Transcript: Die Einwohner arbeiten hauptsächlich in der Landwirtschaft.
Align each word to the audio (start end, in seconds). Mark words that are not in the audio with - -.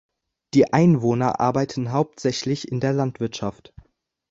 Die 0.55 0.73
Einwohner 0.73 1.39
arbeiten 1.39 1.91
hauptsächlich 1.91 2.71
in 2.71 2.79
der 2.79 2.91
Landwirtschaft. 2.91 3.71